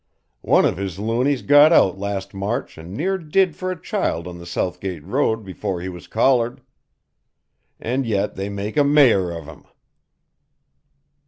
One 0.41 0.65
of 0.65 0.77
his 0.77 0.97
loonies 0.97 1.43
got 1.43 1.71
out 1.71 1.95
last 1.99 2.33
March 2.33 2.75
and 2.75 2.91
near 2.91 3.19
did 3.19 3.55
for 3.55 3.69
a 3.69 3.79
child 3.79 4.25
on 4.25 4.39
the 4.39 4.47
Southgate 4.47 5.03
Road 5.05 5.43
before 5.45 5.79
he 5.79 5.89
was 5.89 6.07
collared; 6.07 6.61
and 7.79 8.03
yet 8.03 8.33
they 8.33 8.49
make 8.49 8.77
a 8.77 8.83
Mayor 8.83 9.29
of 9.29 9.45
him." 9.45 9.63